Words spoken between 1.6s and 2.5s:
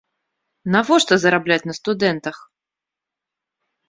на студэнтах?